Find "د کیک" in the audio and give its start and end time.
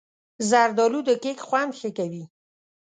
1.07-1.39